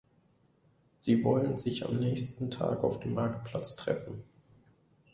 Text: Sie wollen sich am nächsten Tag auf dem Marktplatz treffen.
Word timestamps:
Sie 0.97 1.23
wollen 1.23 1.59
sich 1.59 1.85
am 1.85 1.97
nächsten 1.99 2.49
Tag 2.49 2.83
auf 2.83 3.01
dem 3.01 3.13
Marktplatz 3.13 3.75
treffen. 3.75 4.23